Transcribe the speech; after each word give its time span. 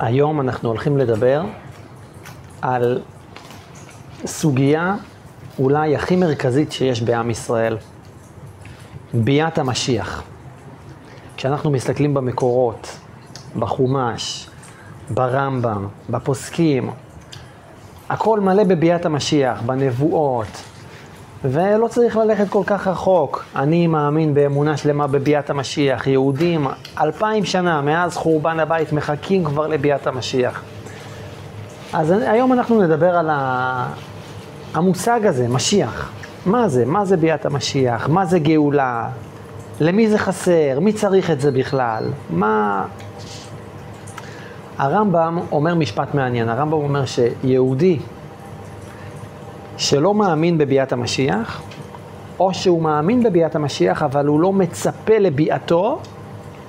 היום 0.00 0.40
אנחנו 0.40 0.68
הולכים 0.68 0.98
לדבר 0.98 1.42
על 2.62 3.02
סוגיה 4.26 4.94
אולי 5.58 5.96
הכי 5.96 6.16
מרכזית 6.16 6.72
שיש 6.72 7.02
בעם 7.02 7.30
ישראל, 7.30 7.76
ביאת 9.14 9.58
המשיח. 9.58 10.22
כשאנחנו 11.36 11.70
מסתכלים 11.70 12.14
במקורות, 12.14 12.98
בחומש, 13.58 14.48
ברמב"ם, 15.10 15.88
בפוסקים, 16.10 16.90
הכל 18.08 18.40
מלא 18.40 18.64
בביאת 18.64 19.06
המשיח, 19.06 19.62
בנבואות, 19.62 20.62
ולא 21.44 21.88
צריך 21.88 22.16
ללכת 22.16 22.48
כל 22.48 22.62
כך 22.66 22.88
רחוק. 22.88 23.44
אני 23.56 23.86
מאמין 23.86 24.34
באמונה 24.34 24.76
שלמה 24.76 25.06
בביאת 25.06 25.50
המשיח. 25.50 26.06
יהודים, 26.06 26.66
אלפיים 27.00 27.44
שנה 27.44 27.80
מאז 27.80 28.16
חורבן 28.16 28.60
הבית, 28.60 28.92
מחכים 28.92 29.44
כבר 29.44 29.66
לביאת 29.66 30.06
המשיח. 30.06 30.62
אז 31.92 32.10
היום 32.10 32.52
אנחנו 32.52 32.82
נדבר 32.82 33.16
על 33.16 33.30
המושג 34.74 35.26
הזה, 35.26 35.48
משיח. 35.48 36.12
מה 36.46 36.68
זה? 36.68 36.84
מה 36.86 37.04
זה 37.04 37.16
ביאת 37.16 37.46
המשיח? 37.46 38.08
מה 38.08 38.24
זה 38.26 38.38
גאולה? 38.38 39.08
למי 39.80 40.10
זה 40.10 40.18
חסר? 40.18 40.80
מי 40.80 40.92
צריך 40.92 41.30
את 41.30 41.40
זה 41.40 41.50
בכלל? 41.50 42.04
מה... 42.30 42.84
הרמב"ם 44.78 45.38
אומר 45.52 45.74
משפט 45.74 46.14
מעניין. 46.14 46.48
הרמב"ם 46.48 46.72
אומר 46.72 47.04
שיהודי 47.04 47.98
שלא 49.80 50.14
מאמין 50.14 50.58
בביאת 50.58 50.92
המשיח, 50.92 51.62
או 52.40 52.54
שהוא 52.54 52.82
מאמין 52.82 53.22
בביאת 53.22 53.54
המשיח, 53.54 54.02
אבל 54.02 54.26
הוא 54.26 54.40
לא 54.40 54.52
מצפה 54.52 55.18
לביאתו, 55.18 55.98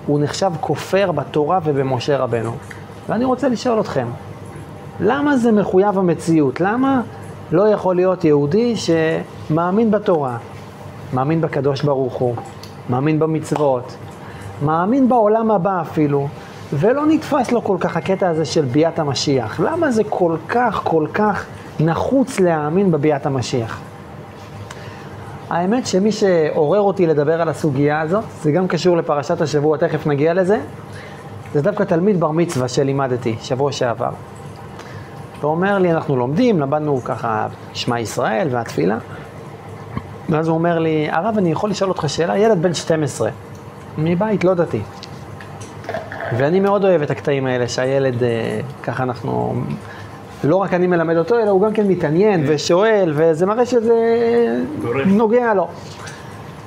הוא 0.07 0.19
נחשב 0.19 0.51
כופר 0.59 1.11
בתורה 1.11 1.59
ובמשה 1.63 2.17
רבנו. 2.17 2.51
ואני 3.09 3.25
רוצה 3.25 3.49
לשאול 3.49 3.79
אתכם, 3.79 4.07
למה 4.99 5.37
זה 5.37 5.51
מחויב 5.51 5.97
המציאות? 5.97 6.61
למה 6.61 7.01
לא 7.51 7.67
יכול 7.67 7.95
להיות 7.95 8.23
יהודי 8.23 8.75
שמאמין 8.75 9.91
בתורה, 9.91 10.37
מאמין 11.13 11.41
בקדוש 11.41 11.81
ברוך 11.81 12.13
הוא, 12.13 12.35
מאמין 12.89 13.19
במצוות, 13.19 13.95
מאמין 14.65 15.09
בעולם 15.09 15.51
הבא 15.51 15.81
אפילו, 15.81 16.27
ולא 16.73 17.05
נתפס 17.05 17.51
לו 17.51 17.63
כל 17.63 17.77
כך 17.79 17.97
הקטע 17.97 18.29
הזה 18.29 18.45
של 18.45 18.65
ביאת 18.65 18.99
המשיח? 18.99 19.59
למה 19.59 19.91
זה 19.91 20.03
כל 20.09 20.35
כך, 20.49 20.81
כל 20.83 21.05
כך 21.13 21.45
נחוץ 21.81 22.39
להאמין 22.39 22.91
בביאת 22.91 23.25
המשיח. 23.25 23.81
האמת 25.49 25.87
שמי 25.87 26.11
שעורר 26.11 26.81
אותי 26.81 27.07
לדבר 27.07 27.41
על 27.41 27.49
הסוגיה 27.49 28.01
הזאת, 28.01 28.23
זה 28.41 28.51
גם 28.51 28.67
קשור 28.67 28.97
לפרשת 28.97 29.41
השבוע, 29.41 29.77
תכף 29.77 30.07
נגיע 30.07 30.33
לזה, 30.33 30.59
זה 31.53 31.61
דווקא 31.61 31.83
תלמיד 31.83 32.19
בר 32.19 32.31
מצווה 32.31 32.67
שלימדתי, 32.67 33.35
שבוע 33.41 33.71
שעבר. 33.71 34.09
הוא 35.41 35.51
אומר 35.51 35.77
לי, 35.77 35.91
אנחנו 35.91 36.15
לומדים, 36.15 36.59
למדנו 36.59 37.01
ככה 37.03 37.47
שמע 37.73 37.99
ישראל 37.99 38.47
והתפילה, 38.51 38.97
ואז 40.29 40.47
הוא 40.47 40.57
אומר 40.57 40.79
לי, 40.79 41.07
הרב, 41.11 41.35
אני 41.37 41.51
יכול 41.51 41.69
לשאול 41.69 41.89
אותך 41.89 42.09
שאלה? 42.09 42.37
ילד 42.37 42.61
בן 42.61 42.73
12, 42.73 43.29
מבית 43.97 44.43
לא 44.43 44.53
דתי. 44.53 44.81
ואני 46.37 46.59
מאוד 46.59 46.83
אוהב 46.85 47.01
את 47.01 47.11
הקטעים 47.11 47.45
האלה, 47.45 47.67
שהילד, 47.67 48.23
אה, 48.23 48.59
ככה 48.83 49.03
אנחנו 49.03 49.53
לא 50.43 50.55
רק 50.55 50.73
אני 50.73 50.87
מלמד 50.87 51.17
אותו, 51.17 51.39
אלא 51.39 51.49
הוא 51.49 51.61
גם 51.61 51.73
כן 51.73 51.87
מתעניין 51.87 52.45
כן. 52.45 52.53
ושואל, 52.53 53.13
וזה 53.15 53.45
מראה 53.45 53.65
שזה 53.65 53.93
נוגע 55.05 55.53
לו. 55.53 55.67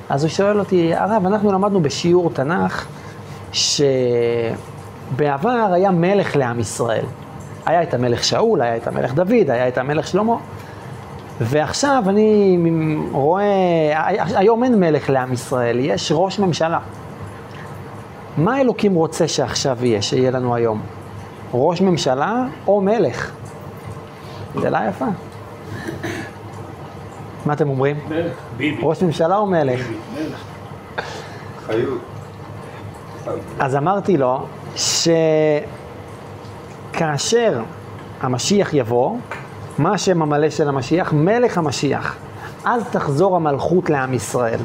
אז 0.09 0.25
הוא 0.25 0.31
שואל 0.31 0.59
אותי, 0.59 0.95
הרב, 0.95 1.27
אנחנו 1.27 1.53
למדנו 1.53 1.81
בשיעור 1.81 2.31
תנ"ך, 2.31 2.87
שבעבר 3.53 5.49
היה 5.73 5.91
מלך 5.91 6.37
לעם 6.37 6.61
ישראל. 6.61 7.05
היה 7.67 7.83
את 7.83 7.95
המלך 7.95 8.25
שאול, 8.25 8.63
היה 8.63 8.77
את 8.77 8.87
המלך 8.87 9.15
דוד, 9.15 9.51
היה 9.51 9.69
את 9.69 9.79
המלך 9.79 10.07
שלמה. 10.07 10.37
ועכשיו 11.41 12.05
אני 12.07 12.59
רואה, 13.13 13.45
היום 14.35 14.65
אין 14.65 14.81
מלך 14.81 15.11
לעם 15.11 15.33
ישראל, 15.33 15.79
יש 15.81 16.13
ראש 16.15 16.39
ממשלה. 16.39 16.79
מה 18.37 18.61
אלוקים 18.61 18.95
רוצה 18.95 19.29
שעכשיו 19.29 19.79
יהיה, 19.85 20.03
שיהיה 20.03 20.31
לנו 20.31 20.55
היום? 20.55 20.81
ראש 21.55 21.81
ממשלה 21.81 22.45
או 22.67 22.81
מלך? 22.81 23.31
שאלה 24.63 24.87
יפה. 24.89 25.07
מה 27.47 27.53
אתם 27.53 27.69
אומרים? 27.69 27.97
מלך. 28.09 28.33
ביבי. 28.57 28.81
ראש 28.83 29.03
ממשלה 29.03 29.37
או 29.37 29.47
מלך? 29.47 29.89
מלך. 30.15 30.45
חיות. 31.67 32.01
אז 33.59 33.77
אמרתי 33.77 34.17
לו 34.17 34.47
שכאשר 36.93 37.63
המשיח 38.21 38.75
יבוא, 38.75 39.17
מה 39.79 39.93
השם 39.95 40.23
המלא 40.23 40.51
של 40.51 40.69
המשיח? 40.69 41.13
מלך 41.13 41.59
המשיח. 41.59 42.17
אז 42.65 42.83
תחזור 42.91 43.37
המלכות 43.37 43.91
לעם 43.91 44.15
ישראל. 44.15 44.59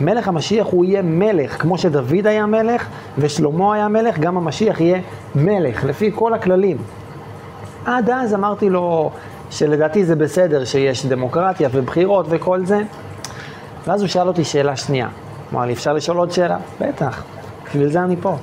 מלך 0.00 0.28
המשיח 0.28 0.66
הוא 0.66 0.84
יהיה 0.84 1.02
מלך, 1.02 1.62
כמו 1.62 1.78
שדוד 1.78 2.26
היה 2.26 2.46
מלך 2.46 2.88
ושלמה 3.18 3.74
היה 3.74 3.88
מלך, 3.88 4.18
גם 4.18 4.36
המשיח 4.36 4.80
יהיה 4.80 5.00
מלך, 5.34 5.84
לפי 5.84 6.10
כל 6.14 6.34
הכללים. 6.34 6.76
עד 7.86 8.10
אז 8.10 8.34
אמרתי 8.34 8.70
לו 8.70 9.10
שלדעתי 9.50 10.04
זה 10.04 10.16
בסדר 10.16 10.64
שיש 10.64 11.06
דמוקרטיה 11.06 11.68
ובחירות 11.72 12.26
וכל 12.28 12.66
זה. 12.66 12.80
ואז 13.86 14.00
הוא 14.00 14.08
שאל 14.08 14.28
אותי 14.28 14.44
שאלה 14.44 14.76
שנייה. 14.76 15.08
אמר 15.52 15.64
לי, 15.66 15.72
אפשר 15.72 15.92
לשאול 15.92 16.16
עוד 16.16 16.30
שאלה? 16.32 16.58
בטח, 16.80 17.24
בשביל 17.66 17.88
זה 17.88 18.02
אני 18.02 18.16
פה. 18.16 18.36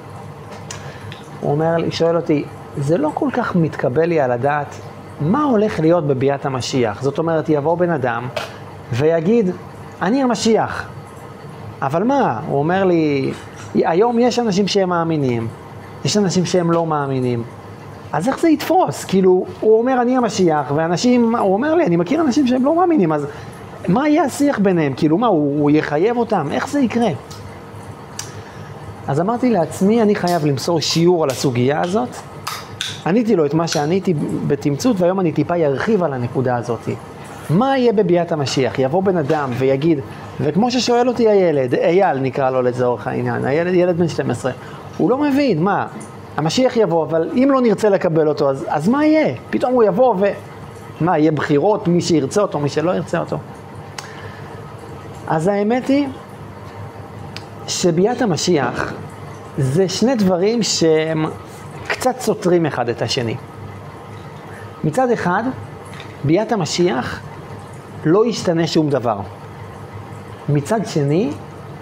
הוא 1.40 1.52
אומר 1.52 1.78
לי, 1.78 1.92
שואל 1.92 2.16
אותי, 2.16 2.46
זה 2.78 2.98
לא 2.98 3.12
כל 3.14 3.30
כך 3.34 3.56
מתקבל 3.56 4.06
לי 4.06 4.20
על 4.20 4.32
הדעת 4.32 4.76
מה 5.22 5.44
הולך 5.44 5.80
להיות 5.80 6.08
בביאת 6.08 6.46
המשיח. 6.46 7.02
זאת 7.02 7.18
אומרת, 7.18 7.50
יבוא 7.50 7.78
בן 7.78 7.90
אדם 7.90 8.28
ויגיד, 8.92 9.52
אני 10.02 10.24
המשיח. 10.24 10.88
אבל 11.82 12.04
מה? 12.04 12.40
הוא 12.48 12.60
אומר 12.60 12.84
לי, 12.84 13.32
היום 13.76 14.20
יש 14.20 14.40
אנשים 14.40 14.68
שהם 14.68 14.90
מאמינים, 14.90 15.48
יש 16.06 16.18
אנשים 16.18 16.46
שהם 16.46 16.72
לא 16.72 16.86
מאמינים. 16.86 17.44
אז 18.14 18.28
איך 18.28 18.40
זה 18.40 18.50
יתפוס? 18.50 19.06
כאילו, 19.06 19.46
הוא 19.60 19.80
אומר 19.80 20.02
אני 20.02 20.18
המשיח, 20.18 20.72
ואנשים, 20.76 21.36
הוא 21.36 21.54
אומר 21.54 21.76
לי, 21.76 21.86
אני 21.86 21.96
מכיר 21.96 22.22
אנשים 22.22 22.48
שהם 22.48 22.66
לא 22.66 22.76
מאמינים, 22.76 23.12
אז 23.14 23.26
מה 23.88 24.10
יהיה 24.10 24.24
השיח 24.24 24.60
ביניהם? 24.60 24.94
כאילו 24.98 25.18
מה, 25.18 25.28
הוא, 25.28 25.62
הוא 25.62 25.72
יחייב 25.72 26.18
אותם? 26.18 26.48
איך 26.52 26.68
זה 26.68 26.80
יקרה? 26.80 27.10
אז 29.08 29.22
אמרתי 29.22 29.50
לעצמי, 29.50 30.02
אני 30.02 30.16
חייב 30.16 30.46
למסור 30.46 30.82
שיעור 30.82 31.24
על 31.24 31.30
הסוגיה 31.30 31.82
הזאת. 31.82 32.10
עניתי 33.06 33.36
לו 33.36 33.46
את 33.46 33.54
מה 33.54 33.68
שעניתי 33.68 34.14
בתמצות, 34.48 35.00
והיום 35.00 35.20
אני 35.20 35.32
טיפה 35.32 35.56
ארחיב 35.56 36.04
על 36.04 36.14
הנקודה 36.14 36.56
הזאת. 36.56 36.90
מה 37.50 37.78
יהיה 37.78 37.94
בביאת 37.94 38.32
המשיח? 38.32 38.80
יבוא 38.80 39.04
בן 39.04 39.18
אדם 39.18 39.50
ויגיד, 39.58 40.00
וכמו 40.42 40.72
ששואל 40.72 41.08
אותי 41.08 41.30
הילד, 41.30 41.74
אייל 41.74 42.20
נקרא 42.20 42.50
לו 42.50 42.62
לצורך 42.62 43.08
העניין, 43.08 43.46
הילד 43.46 43.74
ילד 43.74 43.98
בן 43.98 44.08
12, 44.08 44.52
הוא 44.98 45.10
לא 45.10 45.18
מבין, 45.18 45.64
מה, 45.64 45.88
המשיח 46.40 46.78
יבוא, 46.78 47.06
אבל 47.06 47.30
אם 47.34 47.50
לא 47.52 47.62
נרצה 47.62 47.90
לקבל 47.90 48.28
אותו, 48.28 48.50
אז, 48.50 48.66
אז 48.68 48.90
מה 48.90 49.06
יהיה? 49.06 49.36
פתאום 49.50 49.74
הוא 49.74 49.84
יבוא 49.84 50.16
ו... 50.20 50.26
מה, 51.02 51.18
יהיה 51.18 51.32
בחירות, 51.32 51.88
מי 51.88 52.02
שירצה 52.02 52.42
אותו, 52.42 52.60
מי 52.60 52.70
שלא 52.70 52.92
ירצה 52.92 53.20
אותו. 53.20 53.38
אז 55.28 55.48
האמת 55.48 55.88
היא 55.88 56.08
שביאת 57.68 58.22
המשיח 58.22 58.94
זה 59.58 59.90
שני 59.90 60.16
דברים 60.16 60.64
שהם 60.64 61.26
קצת 61.88 62.20
סותרים 62.20 62.66
אחד 62.66 62.90
את 62.90 63.02
השני. 63.02 63.36
מצד 64.84 65.12
אחד, 65.12 65.44
ביאת 66.24 66.52
המשיח 66.52 67.20
לא 68.06 68.26
ישתנה 68.26 68.68
שום 68.68 68.90
דבר. 68.90 69.20
מצד 70.50 70.80
שני, 70.86 71.32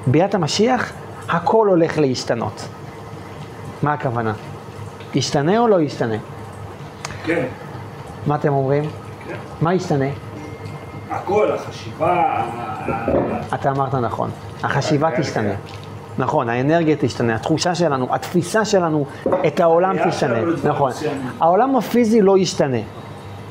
ביאת 0.07 0.35
המשיח 0.35 0.91
הכל 1.29 1.67
הולך 1.67 1.97
להשתנות. 1.97 2.67
מה 3.83 3.93
הכוונה? 3.93 4.33
ישתנה 5.17 5.59
או 5.59 5.67
לא 5.67 5.81
ישתנה? 5.81 6.15
כן. 7.23 7.45
מה 8.27 8.35
אתם 8.35 8.53
אומרים? 8.53 8.83
כן. 9.27 9.35
מה 9.61 9.73
ישתנה? 9.73 10.05
הכל, 11.09 11.51
החשיבה, 11.51 12.43
אתה 13.53 13.71
אמרת 13.71 13.95
נכון, 13.95 14.29
החשיבה 14.63 15.09
תשתנה. 15.17 15.53
נכון, 16.17 16.49
האנרגיה 16.49 16.95
תשתנה, 16.99 17.35
התחושה 17.35 17.75
שלנו, 17.75 18.07
התפיסה 18.09 18.65
שלנו 18.65 19.05
את 19.47 19.59
העולם 19.59 19.95
תשתנה. 20.09 20.39
נכון. 20.63 20.89
מסוימים. 20.89 21.27
העולם 21.39 21.75
הפיזי 21.75 22.21
לא 22.21 22.37
ישתנה. 22.37 22.81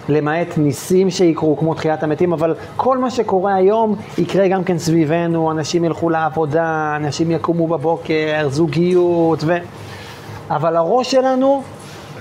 למעט 0.08 0.58
ניסים 0.58 1.10
שיקרו, 1.10 1.56
כמו 1.56 1.74
תחיית 1.74 2.02
המתים, 2.02 2.32
אבל 2.32 2.54
כל 2.76 2.98
מה 2.98 3.10
שקורה 3.10 3.54
היום 3.54 3.96
יקרה 4.19 4.48
גם 4.48 4.64
כן 4.64 4.78
סביבנו, 4.78 5.50
אנשים 5.50 5.84
ילכו 5.84 6.10
לעבודה, 6.10 6.92
אנשים 6.96 7.30
יקומו 7.30 7.69
בבוקר, 7.69 8.48
זוגיות, 8.48 9.44
ו... 9.46 9.56
אבל 10.50 10.76
הראש 10.76 11.10
שלנו 11.10 11.62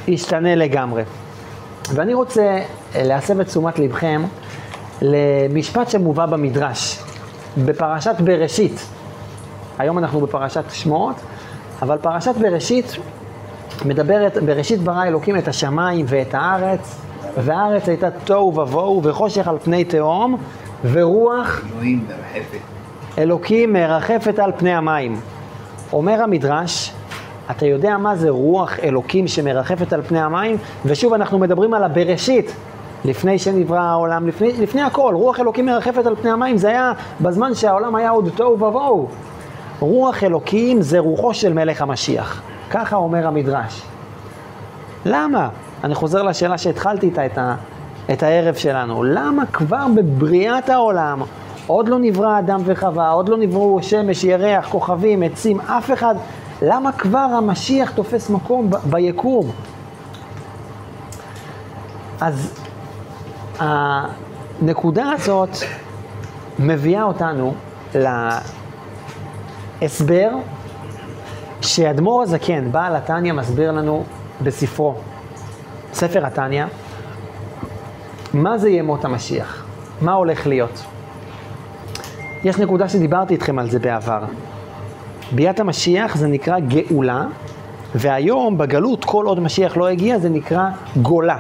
ישתנה 0.08 0.56
לגמרי. 0.56 1.04
ואני 1.94 2.14
רוצה 2.14 2.42
אה, 2.42 3.04
להסב 3.04 3.40
את 3.40 3.48
תשומת 3.48 3.80
לבכם 3.80 4.24
למשפט 5.02 5.90
שמובא 5.90 6.26
במדרש, 6.26 7.00
בפרשת 7.58 8.16
בראשית. 8.20 8.88
היום 9.78 9.98
אנחנו 9.98 10.22
בפרשת 10.22 10.64
שמות, 10.72 11.16
אבל 11.82 11.98
פרשת 11.98 12.36
בראשית 12.36 12.98
מדברת, 13.86 14.38
בראשית 14.38 14.80
ברא 14.80 15.04
אלוקים 15.04 15.38
את 15.38 15.48
השמיים 15.48 16.06
ואת 16.10 16.34
הארץ, 16.34 17.02
והארץ 17.38 17.90
הייתה 17.90 18.12
תוהו 18.12 18.60
ובוהו 18.60 19.04
וחושך 19.04 19.48
על 19.48 19.58
פני 19.64 19.84
תהום, 19.84 20.38
ורוח. 20.92 21.62
אלוקים 23.18 23.74
מרחפת 23.74 24.40
על 24.40 24.52
פני 24.58 24.74
המים. 24.74 25.20
אומר 25.94 26.24
המדרש, 26.24 26.94
אתה 27.52 27.66
יודע 27.66 27.98
מה 27.98 28.16
זה 28.16 28.30
רוח 28.30 28.80
אלוקים 28.80 29.28
שמרחפת 29.28 29.94
על 29.94 30.02
פני 30.02 30.20
המים? 30.20 30.58
ושוב, 30.86 31.14
אנחנו 31.14 31.40
מדברים 31.40 31.74
על 31.74 31.84
הבראשית, 31.84 32.56
לפני 33.06 33.40
שנברא 33.40 33.80
העולם, 33.80 34.28
לפני, 34.28 34.52
לפני 34.62 34.82
הכל, 34.82 35.14
רוח 35.16 35.40
אלוקים 35.40 35.66
מרחפת 35.66 36.06
על 36.06 36.16
פני 36.16 36.32
המים, 36.32 36.58
זה 36.58 36.70
היה 36.70 36.94
בזמן 37.22 37.54
שהעולם 37.54 37.96
היה 37.96 38.10
עוד 38.10 38.30
תוהו 38.36 38.54
ובוהו. 38.54 39.08
רוח 39.80 40.24
אלוקים 40.24 40.82
זה 40.82 41.00
רוחו 41.00 41.34
של 41.34 41.54
מלך 41.54 41.82
המשיח, 41.82 42.42
ככה 42.70 42.96
אומר 42.96 43.28
המדרש. 43.28 43.82
למה? 45.06 45.50
אני 45.84 45.96
חוזר 45.96 46.24
לשאלה 46.24 46.58
שהתחלתי 46.58 47.06
איתה 47.06 47.26
את, 47.26 47.38
ה, 47.38 47.56
את 48.12 48.24
הערב 48.24 48.56
שלנו. 48.56 49.04
למה 49.04 49.46
כבר 49.46 49.86
בבריאת 49.96 50.70
העולם 50.70 51.22
עוד 51.68 51.90
לא 51.90 51.98
נברא 52.00 52.40
אדם 52.40 52.62
וחווה, 52.66 53.10
עוד 53.10 53.30
לא 53.30 53.38
נבראו 53.38 53.84
שמש, 53.84 54.24
ירח, 54.24 54.70
כוכבים, 54.70 55.24
עצים, 55.24 55.60
אף 55.60 55.92
אחד, 55.94 56.16
למה 56.68 56.92
כבר 56.92 57.18
המשיח 57.38 57.92
תופס 57.92 58.30
מקום 58.30 58.70
ב- 58.70 58.76
ביקום? 58.90 59.52
אז 62.22 62.60
הנקודה 63.60 65.12
הזאת 65.12 65.50
מביאה 66.60 67.04
אותנו 67.04 67.54
להסבר 69.82 70.30
שאדמו"ר 71.62 72.22
הזקן, 72.24 72.72
בעל 72.72 72.96
התניא, 72.96 73.34
מסביר 73.34 73.72
לנו 73.72 74.04
בספרו, 74.42 74.96
ספר 75.94 76.26
התניא, 76.26 76.66
מה 78.34 78.58
זה 78.58 78.70
ימות 78.70 79.06
המשיח? 79.06 79.66
מה 80.02 80.14
הולך 80.14 80.48
להיות? 80.48 80.86
יש 82.44 82.58
נקודה 82.58 82.90
שדיברתי 82.90 83.34
איתכם 83.34 83.60
על 83.60 83.70
זה 83.70 83.80
בעבר. 83.80 84.24
ביאת 85.32 85.60
המשיח 85.60 86.16
זה 86.16 86.28
נקרא 86.28 86.60
גאולה, 86.60 87.26
והיום 87.96 88.58
בגלות, 88.58 89.06
כל 89.06 89.26
עוד 89.26 89.40
משיח 89.40 89.78
לא 89.78 89.88
הגיע, 89.88 90.20
זה 90.20 90.30
נקרא 90.30 90.70
גולה. 91.02 91.38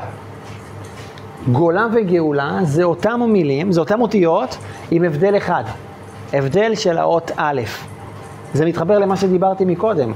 גולה 1.52 1.88
וגאולה 1.94 2.60
זה 2.64 2.84
אותם 2.84 3.22
המילים, 3.24 3.72
זה 3.72 3.80
אותם 3.80 4.02
אותיות 4.02 4.58
עם 4.92 5.04
הבדל 5.04 5.38
אחד, 5.38 5.64
הבדל 6.34 6.76
של 6.76 6.98
האות 6.98 7.32
א'. 7.36 7.62
זה 8.54 8.66
מתחבר 8.66 9.00
למה 9.00 9.18
שדיברתי 9.18 9.66
מקודם, 9.66 10.14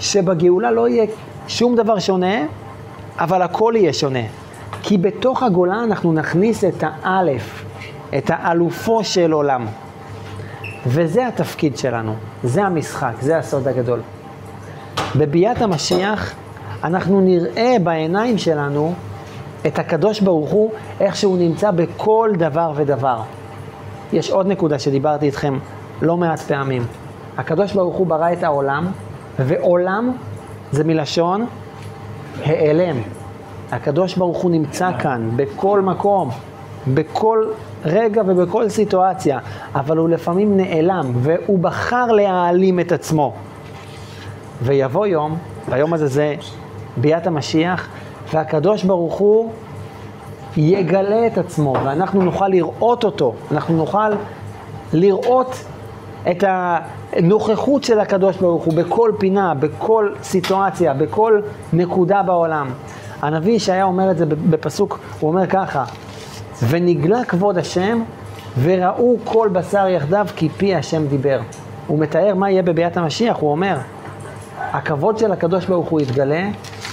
שבגאולה 0.00 0.70
לא 0.70 0.88
יהיה 0.88 1.06
שום 1.48 1.76
דבר 1.76 1.98
שונה, 1.98 2.36
אבל 3.18 3.42
הכל 3.42 3.74
יהיה 3.76 3.92
שונה. 3.92 4.22
כי 4.82 4.98
בתוך 4.98 5.42
הגולה 5.42 5.84
אנחנו 5.84 6.12
נכניס 6.12 6.64
את 6.64 6.84
האלף, 7.02 7.64
את 8.18 8.30
האלופו 8.34 9.04
של 9.04 9.32
עולם. 9.32 9.66
וזה 10.86 11.26
התפקיד 11.26 11.76
שלנו, 11.76 12.14
זה 12.44 12.64
המשחק, 12.64 13.12
זה 13.20 13.38
הסוד 13.38 13.68
הגדול. 13.68 14.00
בביאת 15.16 15.62
המשיח 15.62 16.34
אנחנו 16.84 17.20
נראה 17.20 17.76
בעיניים 17.82 18.38
שלנו 18.38 18.94
את 19.66 19.78
הקדוש 19.78 20.20
ברוך 20.20 20.50
הוא, 20.50 20.70
איך 21.00 21.16
שהוא 21.16 21.38
נמצא 21.38 21.70
בכל 21.70 22.30
דבר 22.38 22.72
ודבר. 22.76 23.20
יש 24.12 24.30
עוד 24.30 24.46
נקודה 24.46 24.78
שדיברתי 24.78 25.26
איתכם 25.26 25.58
לא 26.02 26.16
מעט 26.16 26.40
פעמים. 26.40 26.86
הקדוש 27.38 27.72
ברוך 27.72 27.96
הוא 27.96 28.06
ברא 28.06 28.32
את 28.32 28.42
העולם, 28.42 28.86
ועולם 29.38 30.12
זה 30.72 30.84
מלשון 30.84 31.46
העלם. 32.44 32.96
הקדוש 33.72 34.16
ברוך 34.16 34.42
הוא 34.42 34.50
נמצא 34.50 34.90
כאן, 34.98 35.30
בכל 35.36 35.80
מקום, 35.80 36.30
בכל 36.94 37.44
רגע 37.86 38.22
ובכל 38.26 38.68
סיטואציה, 38.68 39.38
אבל 39.74 39.96
הוא 39.96 40.08
לפעמים 40.08 40.56
נעלם, 40.56 41.12
והוא 41.14 41.58
בחר 41.58 42.06
להעלים 42.06 42.80
את 42.80 42.92
עצמו. 42.92 43.32
ויבוא 44.62 45.06
יום, 45.06 45.36
והיום 45.68 45.94
הזה 45.94 46.06
זה 46.06 46.34
ביאת 46.96 47.26
המשיח, 47.26 47.88
והקדוש 48.32 48.84
ברוך 48.84 49.14
הוא 49.14 49.50
יגלה 50.56 51.26
את 51.26 51.38
עצמו, 51.38 51.74
ואנחנו 51.84 52.22
נוכל 52.22 52.48
לראות 52.48 53.04
אותו, 53.04 53.34
אנחנו 53.50 53.76
נוכל 53.76 54.10
לראות 54.92 55.64
את 56.30 56.44
הנוכחות 56.46 57.84
של 57.84 58.00
הקדוש 58.00 58.36
ברוך 58.36 58.64
הוא 58.64 58.74
בכל 58.74 59.12
פינה, 59.18 59.54
בכל 59.54 60.10
סיטואציה, 60.22 60.94
בכל 60.94 61.40
נקודה 61.72 62.22
בעולם. 62.22 62.70
הנביא 63.22 63.52
ישעיה 63.52 63.84
אומר 63.84 64.10
את 64.10 64.18
זה 64.18 64.26
בפסוק, 64.26 64.98
הוא 65.20 65.30
אומר 65.30 65.46
ככה, 65.46 65.84
ונגלה 66.62 67.24
כבוד 67.24 67.58
השם 67.58 68.02
וראו 68.62 69.16
כל 69.24 69.48
בשר 69.52 69.88
יחדיו 69.88 70.26
כי 70.36 70.48
פי 70.48 70.74
השם 70.74 71.06
דיבר. 71.06 71.40
הוא 71.86 71.98
מתאר 71.98 72.34
מה 72.34 72.50
יהיה 72.50 72.62
בביאת 72.62 72.96
המשיח, 72.96 73.36
הוא 73.36 73.50
אומר, 73.50 73.76
הכבוד 74.58 75.18
של 75.18 75.32
הקדוש 75.32 75.66
ברוך 75.66 75.88
הוא 75.88 76.00
יתגלה, 76.00 76.48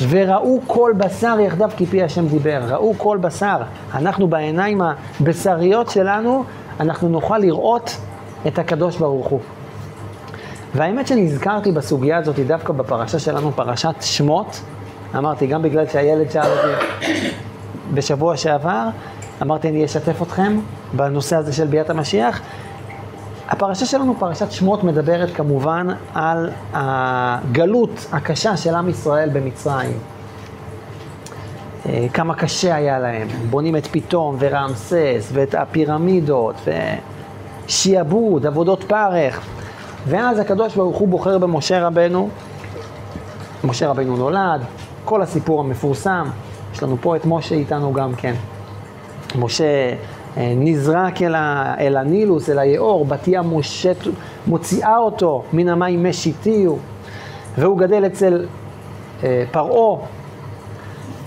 וראו 0.10 0.60
כל 0.68 0.94
בשר 0.98 1.39
יחדיו 1.39 1.69
כי 1.77 1.86
פי 1.86 2.04
השם 2.04 2.27
דיבר. 2.27 2.60
ראו 2.68 2.94
כל 2.98 3.18
בשר. 3.18 3.57
אנחנו 3.94 4.27
בעיניים 4.27 4.81
הבשריות 4.81 5.89
שלנו, 5.89 6.44
אנחנו 6.80 7.09
נוכל 7.09 7.38
לראות 7.38 7.98
את 8.48 8.59
הקדוש 8.59 8.98
ברוך 8.98 9.27
הוא. 9.27 9.39
והאמת 10.75 11.07
שנזכרתי 11.07 11.71
בסוגיה 11.71 12.18
הזאת 12.18 12.39
דווקא 12.39 12.74
בפרשה 12.74 13.19
שלנו, 13.19 13.51
פרשת 13.51 13.95
שמות. 14.01 14.62
אמרתי, 15.18 15.48
גם 15.48 15.62
בגלל 15.62 15.88
שהילד 15.88 16.31
שאל 16.31 16.51
אותי 16.51 16.86
בשבוע 17.94 18.38
שעבר, 18.38 18.88
אמרתי, 19.44 19.69
אני 19.69 19.86
אשתף 19.86 20.22
אתכם 20.22 20.60
בנושא 20.94 21.36
הזה 21.36 21.54
של 21.54 21.68
ביאת 21.68 21.90
המשיח. 21.90 22.42
הפרשה 23.50 23.86
שלנו, 23.86 24.16
פרשת 24.19 24.51
שמות, 24.51 24.84
מדברת 24.84 25.36
כמובן 25.36 25.88
על 26.13 26.50
הגלות 26.74 28.07
הקשה 28.12 28.57
של 28.57 28.75
עם 28.75 28.90
ישראל 28.90 29.30
במצרים. 29.30 29.98
אה, 31.86 32.07
כמה 32.13 32.36
קשה 32.36 32.75
היה 32.75 33.00
להם. 33.00 33.28
בונים 33.50 33.75
את 33.75 33.88
פיתום 33.88 34.36
ורעמסס 34.40 35.30
ואת 35.34 35.56
הפירמידות 35.56 36.56
ושיעבוד, 37.66 38.45
עבודות 38.45 38.84
פרך. 38.84 39.42
ואז 40.07 40.40
הקדוש 40.40 40.75
ברוך 40.75 40.98
הוא 40.98 41.07
בוחר 41.07 41.38
במשה 41.38 41.88
רבנו. 41.88 42.30
משה 43.63 43.90
רבנו 43.90 44.18
נולד, 44.18 44.62
כל 45.06 45.22
הסיפור 45.22 45.60
המפורסם. 45.60 46.28
יש 46.73 46.83
לנו 46.83 46.97
פה 47.02 47.16
את 47.16 47.26
משה 47.26 47.56
איתנו 47.56 47.94
גם 47.94 48.16
כן. 48.16 48.33
משה 49.35 49.94
נזרק 50.37 51.21
אל, 51.21 51.35
ה, 51.35 51.75
אל 51.80 51.97
הנילוס, 51.97 52.49
אל 52.49 52.59
היאור, 52.59 53.06
בתיה 53.06 53.42
מושט, 53.42 53.97
מוציאה 54.47 54.97
אותו 54.97 55.44
מן 55.54 55.69
המים 55.69 56.04
מי 56.04 56.13
שיתיהו, 56.13 56.78
והוא 57.57 57.78
גדל 57.78 58.06
אצל 58.06 58.45
אה, 59.23 59.44
פרעה, 59.52 60.06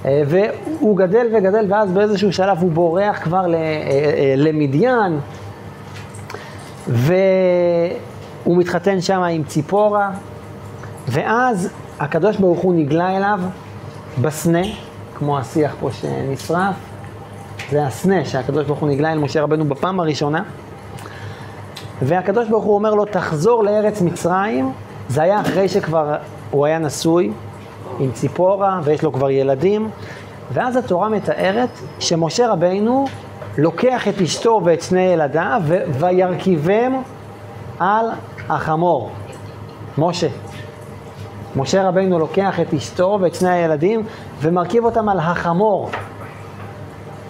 אה, 0.07 0.23
והוא 0.27 0.97
גדל 0.97 1.27
וגדל, 1.35 1.67
ואז 1.69 1.93
באיזשהו 1.93 2.33
שלב 2.33 2.59
הוא 2.61 2.73
בורח 2.73 3.23
כבר 3.23 3.47
ל, 3.47 3.55
אה, 3.55 3.61
אה, 3.61 4.35
למדיין, 4.37 5.19
והוא 6.89 8.57
מתחתן 8.59 9.01
שם 9.01 9.21
עם 9.21 9.45
ציפורה, 9.45 10.11
ואז 11.09 11.71
הקדוש 12.01 12.37
ברוך 12.37 12.61
הוא 12.61 12.75
נגלה 12.75 13.17
אליו 13.17 13.41
בסנה, 14.21 14.63
כמו 15.15 15.39
השיח 15.39 15.75
פה 15.81 15.91
שנשרף, 15.93 16.75
זה 17.71 17.87
הסנה 17.87 18.25
שהקדוש 18.25 18.67
ברוך 18.67 18.79
הוא 18.79 18.89
נגלה 18.89 19.13
אל 19.13 19.19
משה 19.19 19.43
רבנו 19.43 19.65
בפעם 19.65 20.01
הראשונה. 20.01 20.43
והקדוש 22.03 22.49
ברוך 22.49 22.65
הוא 22.65 22.75
אומר 22.75 22.95
לו, 22.95 23.05
תחזור 23.05 23.65
לארץ 23.65 24.03
מצרים. 24.03 24.73
זה 25.09 25.23
היה 25.23 25.41
אחרי 25.41 25.69
שכבר 25.69 26.17
הוא 26.51 26.67
היה 26.67 26.79
נשוי 26.79 27.33
עם 27.99 28.13
ציפורה 28.13 28.81
ויש 28.85 29.03
לו 29.03 29.13
כבר 29.13 29.31
ילדים. 29.31 29.91
ואז 30.53 30.77
התורה 30.77 31.09
מתארת 31.09 31.69
שמשה 31.99 32.53
רבנו 32.53 33.07
לוקח 33.59 34.09
את 34.09 34.21
אשתו 34.21 34.61
ואת 34.65 34.83
שני 34.83 35.01
ילדיו 35.01 35.63
וירכיבם 35.99 36.93
על 37.79 38.07
החמור. 38.49 39.11
משה. 39.99 40.29
משה 41.57 41.89
רבנו 41.89 42.19
לוקח 42.19 42.61
את 42.61 42.75
אשתו 42.75 43.19
ואת 43.21 43.35
שני 43.35 43.51
הילדים 43.51 44.03
ומרכיב 44.41 44.85
אותם 44.85 45.09
על 45.09 45.19
החמור. 45.19 45.91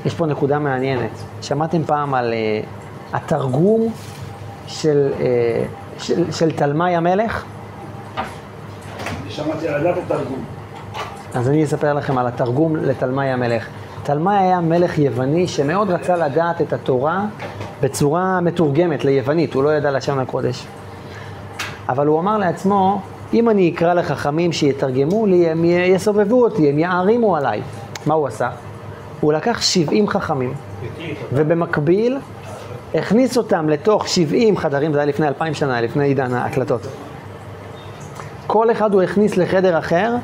יש 0.07 0.15
פה 0.15 0.27
נקודה 0.27 0.59
מעניינת. 0.59 1.11
שמעתם 1.43 1.85
פעם 1.85 2.15
על 2.15 2.33
uh, 2.33 3.17
התרגום 3.17 3.93
של, 4.67 5.13
uh, 5.19 6.03
של, 6.03 6.33
של 6.33 6.53
תלמי 6.53 6.97
המלך? 6.97 7.45
שמעתי 9.29 9.69
על 9.69 9.87
הדת 9.87 10.03
התרגום. 10.05 10.45
אז 11.35 11.49
אני 11.49 11.65
אספר 11.65 11.93
לכם 11.93 12.19
על 12.19 12.27
התרגום 12.27 12.77
לתלמי 12.77 13.27
המלך. 13.27 13.67
תלמי 14.03 14.37
היה 14.37 14.61
מלך 14.61 14.99
יווני 14.99 15.49
שמאוד 15.49 15.91
רצה 15.91 16.17
לדעת 16.17 16.61
את 16.61 16.73
התורה 16.73 17.25
בצורה 17.83 18.41
מתורגמת 18.41 19.05
ליוונית, 19.05 19.55
הוא 19.55 19.63
לא 19.63 19.75
ידע 19.75 19.91
לשון 19.91 20.19
הקודש. 20.19 20.67
אבל 21.89 22.07
הוא 22.07 22.21
אמר 22.21 22.39
לעצמו, 22.39 23.01
אם 23.35 23.51
אני 23.51 23.73
אקרא 23.75 23.95
לחכמים 23.95 24.53
שיתרגמו 24.53 25.27
לי, 25.27 25.51
הם 25.51 25.65
יסובבו 25.65 26.45
אותי, 26.45 26.69
הם 26.69 26.79
יערימו 26.79 27.37
עליי. 27.37 27.63
מה 28.07 28.15
הוא 28.15 28.27
עשה? 28.27 28.51
הוא 29.27 29.33
לקח 29.33 29.63
70 29.63 30.09
חכמים, 30.09 30.55
ובמקביל 31.33 32.19
הכניס 32.95 33.37
אותם 33.37 33.69
לתוך 33.69 34.09
70 34.09 34.57
חדרים, 34.57 34.93
זה 34.93 34.99
היה 34.99 35.07
לפני 35.07 35.29
2,000 35.29 35.55
שנה, 35.55 35.81
לפני 35.81 36.05
עידן 36.05 36.35
ההקלטות. 36.35 36.81
כל 38.47 38.71
אחד 38.71 38.95
הוא 38.95 39.03
הכניס 39.03 39.37
לחדר 39.37 39.79
אחר 39.79 40.15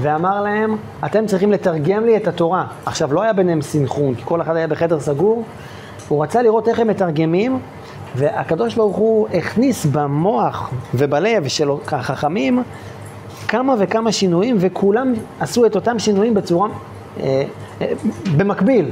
ואמר 0.00 0.42
להם, 0.42 0.76
אתם 1.04 1.26
צריכים 1.26 1.52
לתרגם 1.52 2.04
לי 2.04 2.16
את 2.16 2.28
התורה. 2.28 2.64
עכשיו, 2.86 3.14
לא 3.14 3.22
היה 3.22 3.32
ביניהם 3.32 3.62
סינכרון, 3.62 4.14
כי 4.14 4.22
כל 4.24 4.42
אחד 4.42 4.56
היה 4.56 4.66
בחדר 4.66 5.00
סגור. 5.00 5.44
הוא 6.08 6.22
רצה 6.22 6.42
לראות 6.42 6.68
איך 6.68 6.78
הם 6.78 6.88
מתרגמים, 6.88 7.58
והקדוש 8.16 8.74
ברוך 8.74 8.96
הוא 8.96 9.28
הכניס 9.34 9.86
במוח 9.86 10.70
ובלב 10.94 11.48
של 11.48 11.68
החכמים 11.92 12.62
כמה 13.48 13.74
וכמה 13.78 14.12
שינויים, 14.12 14.56
וכולם 14.60 15.12
עשו 15.40 15.66
את 15.66 15.74
אותם 15.74 15.98
שינויים 15.98 16.34
בצורה, 16.34 16.68
אה, 17.20 17.42
במקביל. 18.36 18.90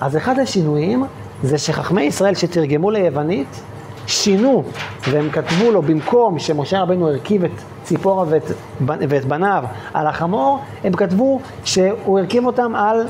אז 0.00 0.16
אחד 0.16 0.38
השינויים 0.38 1.04
זה 1.42 1.58
שחכמי 1.58 2.02
ישראל 2.02 2.34
שתרגמו 2.34 2.90
ליוונית, 2.90 3.60
שינו, 4.06 4.64
והם 5.08 5.30
כתבו 5.30 5.70
לו, 5.70 5.82
במקום 5.82 6.38
שמשה 6.38 6.82
רבנו 6.82 7.08
הרכיב 7.08 7.44
את 7.44 7.50
ציפורה 7.82 8.24
ואת, 8.28 8.50
ואת 8.86 9.24
בניו 9.24 9.64
על 9.94 10.06
החמור, 10.06 10.58
הם 10.84 10.92
כתבו 10.92 11.40
שהוא 11.64 12.18
הרכיב 12.18 12.46
אותם 12.46 12.74
על 12.74 13.06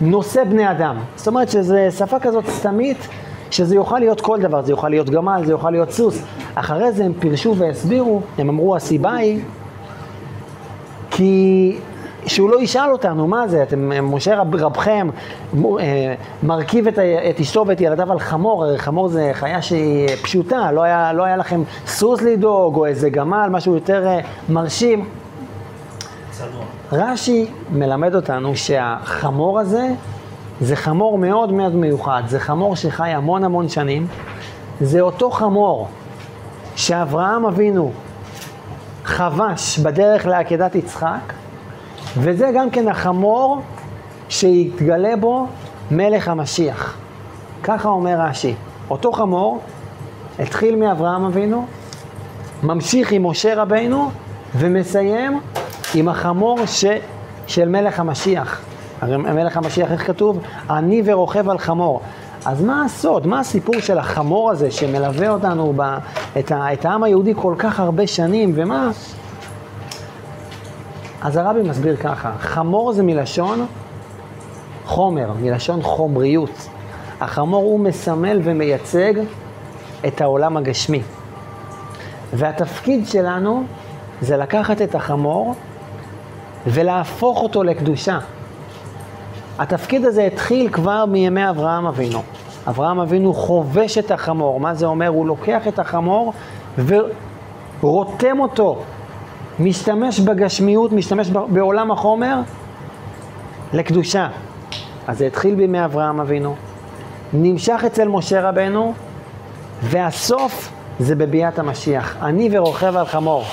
נושא 0.00 0.44
בני 0.44 0.70
אדם. 0.70 0.96
זאת 1.16 1.28
אומרת 1.28 1.48
שזו 1.48 1.76
שפה 1.98 2.18
כזאת 2.18 2.46
סתמית, 2.46 3.08
שזה 3.50 3.74
יוכל 3.74 3.98
להיות 3.98 4.20
כל 4.20 4.40
דבר, 4.40 4.62
זה 4.62 4.72
יוכל 4.72 4.88
להיות 4.88 5.10
גמל, 5.10 5.42
זה 5.44 5.52
יוכל 5.52 5.70
להיות 5.70 5.90
סוס. 5.90 6.22
אחרי 6.54 6.92
זה 6.92 7.04
הם 7.04 7.12
פירשו 7.18 7.56
והסבירו, 7.56 8.20
הם 8.38 8.48
אמרו 8.48 8.76
הסיבה 8.76 9.12
היא 9.12 9.40
כי 11.10 11.76
שהוא 12.26 12.50
לא 12.50 12.60
ישאל 12.62 12.92
אותנו, 12.92 13.26
מה 13.26 13.48
זה, 13.48 13.62
אתם, 13.62 14.12
משה 14.14 14.40
רב, 14.40 14.56
רבכם 14.56 15.08
אה, 15.54 16.14
מרכיב 16.42 16.86
את, 16.86 16.98
את 17.30 17.40
אשתו 17.40 17.64
ואת 17.66 17.80
ילדיו 17.80 18.12
על 18.12 18.18
חמור, 18.18 18.64
הרי 18.64 18.78
חמור 18.78 19.08
זה 19.08 19.30
חיה 19.32 19.62
שהיא 19.62 20.08
פשוטה, 20.22 20.72
לא 20.72 20.82
היה, 20.82 21.12
לא 21.12 21.24
היה 21.24 21.36
לכם 21.36 21.62
סוס 21.86 22.22
לדאוג 22.22 22.76
או 22.76 22.86
איזה 22.86 23.10
גמל, 23.10 23.48
משהו 23.50 23.74
יותר 23.74 24.06
אה, 24.06 24.20
מרשים. 24.48 25.08
רש"י 26.92 27.50
מלמד 27.72 28.14
אותנו 28.14 28.56
שהחמור 28.56 29.60
הזה 29.60 29.88
זה 30.60 30.76
חמור 30.76 31.18
מאוד 31.18 31.52
מאוד 31.52 31.74
מיוחד, 31.74 32.22
זה 32.26 32.40
חמור 32.40 32.76
שחי 32.76 33.08
המון 33.08 33.44
המון 33.44 33.68
שנים, 33.68 34.06
זה 34.80 35.00
אותו 35.00 35.30
חמור 35.30 35.88
שאברהם 36.76 37.46
אבינו 37.46 37.92
חבש 39.04 39.78
בדרך 39.78 40.26
לעקדת 40.26 40.74
יצחק, 40.74 41.31
וזה 42.16 42.50
גם 42.54 42.70
כן 42.70 42.88
החמור 42.88 43.60
שיתגלה 44.28 45.16
בו 45.16 45.46
מלך 45.90 46.28
המשיח. 46.28 46.96
ככה 47.62 47.88
אומר 47.88 48.20
רש"י. 48.20 48.54
אותו 48.90 49.12
חמור 49.12 49.60
התחיל 50.38 50.76
מאברהם 50.76 51.24
אבינו, 51.24 51.66
ממשיך 52.62 53.12
עם 53.12 53.26
משה 53.26 53.62
רבינו, 53.62 54.10
ומסיים 54.54 55.40
עם 55.94 56.08
החמור 56.08 56.66
ש... 56.66 56.84
של 57.46 57.68
מלך 57.68 58.00
המשיח. 58.00 58.60
הרי 59.00 59.16
מלך 59.16 59.56
המשיח, 59.56 59.92
איך 59.92 60.06
כתוב? 60.06 60.38
אני 60.70 61.02
ורוכב 61.04 61.48
על 61.48 61.58
חמור. 61.58 62.00
אז 62.44 62.62
מה 62.62 62.84
הסוד? 62.84 63.26
מה 63.26 63.40
הסיפור 63.40 63.80
של 63.80 63.98
החמור 63.98 64.50
הזה 64.50 64.70
שמלווה 64.70 65.30
אותנו, 65.30 65.72
ב... 65.76 65.98
את, 66.38 66.52
ה... 66.52 66.72
את 66.72 66.84
העם 66.84 67.02
היהודי 67.02 67.32
כל 67.36 67.54
כך 67.58 67.80
הרבה 67.80 68.06
שנים, 68.06 68.52
ומה? 68.54 68.90
אז 71.24 71.36
הרבי 71.36 71.62
מסביר 71.62 71.96
ככה, 71.96 72.32
חמור 72.38 72.92
זה 72.92 73.02
מלשון 73.02 73.66
חומר, 74.84 75.32
מלשון 75.40 75.82
חומריות. 75.82 76.68
החמור 77.20 77.62
הוא 77.62 77.80
מסמל 77.80 78.40
ומייצג 78.44 79.12
את 80.06 80.20
העולם 80.20 80.56
הגשמי. 80.56 81.02
והתפקיד 82.32 83.06
שלנו 83.06 83.64
זה 84.20 84.36
לקחת 84.36 84.82
את 84.82 84.94
החמור 84.94 85.54
ולהפוך 86.66 87.42
אותו 87.42 87.62
לקדושה. 87.62 88.18
התפקיד 89.58 90.04
הזה 90.04 90.26
התחיל 90.26 90.68
כבר 90.72 91.04
מימי 91.04 91.50
אברהם 91.50 91.86
אבינו. 91.86 92.22
אברהם 92.68 93.00
אבינו 93.00 93.34
חובש 93.34 93.98
את 93.98 94.10
החמור, 94.10 94.60
מה 94.60 94.74
זה 94.74 94.86
אומר? 94.86 95.08
הוא 95.08 95.26
לוקח 95.26 95.68
את 95.68 95.78
החמור 95.78 96.32
ורותם 97.80 98.40
אותו, 98.40 98.82
משתמש 99.60 100.20
בגשמיות, 100.20 100.92
משתמש 100.92 101.30
בעולם 101.30 101.90
החומר 101.90 102.40
לקדושה. 103.72 104.28
אז 105.06 105.18
זה 105.18 105.26
התחיל 105.26 105.54
בימי 105.54 105.84
אברהם 105.84 106.20
אבינו, 106.20 106.54
נמשך 107.32 107.82
אצל 107.86 108.08
משה 108.08 108.48
רבנו, 108.48 108.94
והסוף 109.82 110.72
זה 110.98 111.14
בביאת 111.14 111.58
המשיח. 111.58 112.16
אני 112.22 112.48
ורוכב 112.52 112.96
על 112.96 113.06
חמור. 113.06 113.44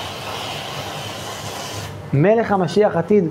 מלך 2.12 2.52
המשיח 2.52 2.96
עתיד 2.96 3.24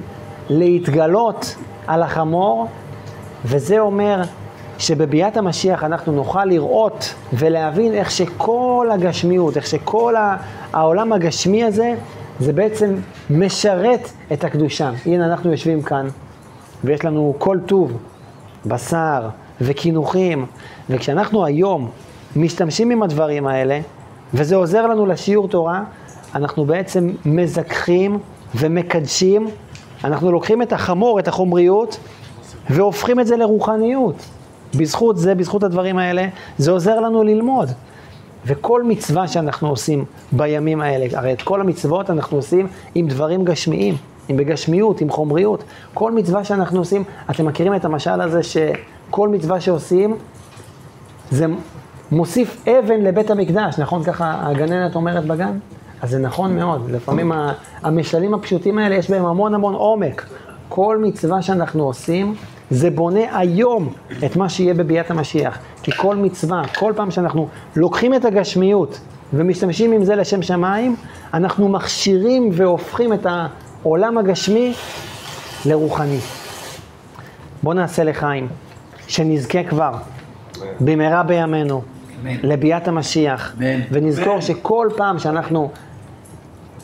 להתגלות 0.49 1.55
על 1.87 2.03
החמור, 2.03 2.67
וזה 3.45 3.79
אומר 3.79 4.21
שבביאת 4.79 5.37
המשיח 5.37 5.83
אנחנו 5.83 6.11
נוכל 6.11 6.45
לראות 6.45 7.13
ולהבין 7.33 7.93
איך 7.93 8.11
שכל 8.11 8.89
הגשמיות, 8.93 9.57
איך 9.57 9.67
שכל 9.67 10.15
העולם 10.73 11.13
הגשמי 11.13 11.63
הזה, 11.63 11.95
זה 12.39 12.53
בעצם 12.53 12.95
משרת 13.29 14.09
את 14.33 14.43
הקדושה. 14.43 14.91
הנה 15.05 15.25
אנחנו 15.25 15.51
יושבים 15.51 15.81
כאן, 15.81 16.07
ויש 16.83 17.05
לנו 17.05 17.35
כל 17.37 17.57
טוב, 17.65 17.97
בשר 18.65 19.29
וקינוחים, 19.61 20.45
וכשאנחנו 20.89 21.45
היום 21.45 21.89
משתמשים 22.35 22.91
עם 22.91 23.03
הדברים 23.03 23.47
האלה, 23.47 23.79
וזה 24.33 24.55
עוזר 24.55 24.87
לנו 24.87 25.05
לשיעור 25.05 25.47
תורה, 25.47 25.83
אנחנו 26.35 26.65
בעצם 26.65 27.09
מזכחים 27.25 28.19
ומקדשים, 28.55 29.47
אנחנו 30.03 30.31
לוקחים 30.31 30.61
את 30.61 30.73
החמור, 30.73 31.19
את 31.19 31.27
החומריות, 31.27 31.97
והופכים 32.69 33.19
את 33.19 33.27
זה 33.27 33.37
לרוחניות. 33.37 34.15
בזכות 34.75 35.17
זה, 35.17 35.35
בזכות 35.35 35.63
הדברים 35.63 35.97
האלה, 35.97 36.27
זה 36.57 36.71
עוזר 36.71 36.99
לנו 36.99 37.23
ללמוד. 37.23 37.69
וכל 38.49 38.83
מצווה 38.83 39.27
שאנחנו 39.27 39.69
עושים 39.69 40.05
בימים 40.31 40.81
האלה, 40.81 41.05
הרי 41.13 41.33
את 41.33 41.41
כל 41.41 41.61
המצוות 41.61 42.09
אנחנו 42.09 42.37
עושים 42.37 42.67
עם 42.95 43.07
דברים 43.07 43.45
גשמיים, 43.45 43.95
עם 44.27 44.37
בגשמיות, 44.37 45.01
עם 45.01 45.09
חומריות. 45.09 45.63
כל 45.93 46.11
מצווה 46.11 46.43
שאנחנו 46.43 46.79
עושים, 46.79 47.03
אתם 47.29 47.45
מכירים 47.45 47.75
את 47.75 47.85
המשל 47.85 48.21
הזה 48.21 48.43
שכל 48.43 49.29
מצווה 49.29 49.61
שעושים, 49.61 50.17
זה 51.31 51.45
מוסיף 52.11 52.67
אבן 52.67 53.01
לבית 53.01 53.31
המקדש, 53.31 53.79
נכון? 53.79 54.03
ככה 54.03 54.47
הגננת 54.47 54.95
אומרת 54.95 55.25
בגן? 55.25 55.57
אז 56.01 56.09
זה 56.09 56.19
נכון 56.19 56.55
מאוד, 56.55 56.91
לפעמים 56.91 57.31
המשלים 57.83 58.33
הפשוטים 58.33 58.77
האלה 58.77 58.95
יש 58.95 59.09
בהם 59.09 59.25
המון 59.25 59.53
המון 59.53 59.73
עומק. 59.73 60.25
כל 60.69 60.97
מצווה 61.01 61.41
שאנחנו 61.41 61.83
עושים, 61.83 62.35
זה 62.71 62.89
בונה 62.89 63.39
היום 63.39 63.93
את 64.25 64.35
מה 64.35 64.49
שיהיה 64.49 64.73
בביאת 64.73 65.11
המשיח. 65.11 65.59
כי 65.83 65.91
כל 65.91 66.15
מצווה, 66.15 66.61
כל 66.79 66.93
פעם 66.95 67.11
שאנחנו 67.11 67.47
לוקחים 67.75 68.13
את 68.13 68.25
הגשמיות 68.25 68.99
ומשתמשים 69.33 69.91
עם 69.91 70.03
זה 70.03 70.15
לשם 70.15 70.41
שמיים, 70.41 70.95
אנחנו 71.33 71.69
מכשירים 71.69 72.49
והופכים 72.53 73.13
את 73.13 73.27
העולם 73.29 74.17
הגשמי 74.17 74.73
לרוחני. 75.65 76.19
בואו 77.63 77.73
נעשה 77.73 78.03
לחיים, 78.03 78.47
שנזכה 79.07 79.63
כבר, 79.63 79.91
במהרה 80.79 81.23
בימינו, 81.23 81.81
לביאת 82.23 82.87
המשיח, 82.87 83.55
ונזכור 83.91 84.41
שכל 84.41 84.89
פעם 84.97 85.19
שאנחנו 85.19 85.71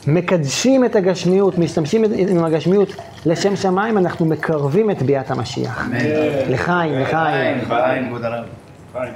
מקדשים 0.06 0.84
את 0.84 0.96
הגשמיות, 0.96 1.58
משתמשים 1.58 2.04
עם 2.28 2.44
הגשמיות 2.44 2.88
לשם 3.26 3.56
שמיים, 3.56 3.98
אנחנו 3.98 4.26
מקרבים 4.26 4.90
את 4.90 5.02
ביאת 5.02 5.30
המשיח. 5.30 5.88
לחיים, 6.48 7.00
לחיים. 7.00 7.64
חיים. 8.92 9.14